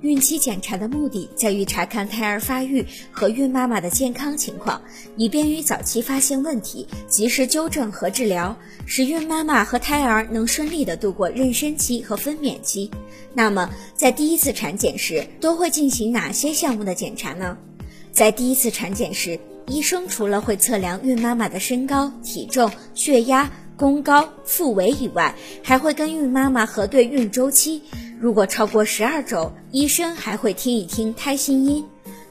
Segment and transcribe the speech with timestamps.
[0.00, 4.80] 孕期检查的目的在于查看胎儿发育和孕妈妈的健康情况，
[5.16, 8.56] 以便于早期发现问题，及时纠正和治疗，
[8.86, 12.88] 使孕妈妈和胎儿能顺利的度过妊娠期和分娩期。
[13.34, 17.58] 那么，在第一次产检时都会进行哪些项目的检查呢？
[18.12, 27.82] 在第一次产检时，医生除了会测量孕妈妈的身高、体重、血压、宫高、腹围以外，还会跟孕妈妈核对孕周期。
[28.20, 31.84] 如果超过十二周，医生还会听一听胎心音。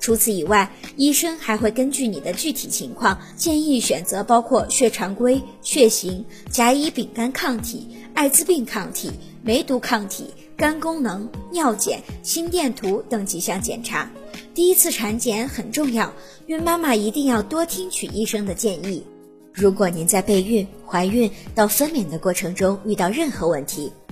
[0.00, 9.10] 除此以外，医生还会根据你的具体情况，建议选择包括血常规、血型、甲乙丙肝抗体、艾滋病抗体、
[9.42, 14.10] 梅毒抗体、肝功能、尿检、心电图等几项检查。
[14.54, 16.12] 第一次产检很重要，
[16.46, 19.04] 孕妈妈一定要多听取医生的建议。
[19.52, 23.92] 如果您在备孕、怀孕到分娩的过程中遇到任何问题，